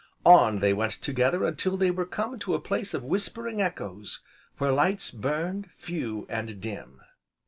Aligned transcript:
On 0.25 0.61
they 0.61 0.73
went 0.73 0.93
together 0.93 1.43
until 1.43 1.77
they 1.77 1.91
were 1.91 2.07
come 2.07 2.39
to 2.39 2.55
a 2.55 2.59
place 2.59 2.95
of 2.95 3.03
whispering 3.03 3.61
echoes, 3.61 4.21
where 4.57 4.71
lights 4.71 5.11
burned, 5.11 5.69
few, 5.77 6.25
and 6.27 6.59
dim. 6.59 7.01